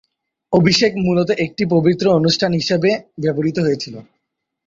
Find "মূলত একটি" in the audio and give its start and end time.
0.97-1.63